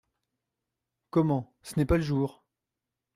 [1.11, 2.43] Comment, ce n’est pas le jour?